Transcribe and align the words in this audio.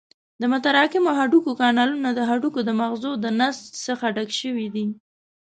د 0.41 0.43
متراکمو 0.51 1.11
هډوکو 1.19 1.51
کانالونه 1.61 2.09
د 2.13 2.19
هډوکو 2.29 2.59
د 2.67 2.69
مغزو 2.81 3.11
له 3.23 3.29
نسج 3.39 3.65
څخه 3.87 4.05
ډک 4.15 4.29
شوي 4.41 4.67
دي. 4.75 4.87